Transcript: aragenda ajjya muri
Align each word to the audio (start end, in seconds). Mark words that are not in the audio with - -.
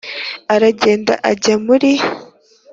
aragenda 0.53 1.13
ajjya 1.29 1.53
muri 1.65 1.91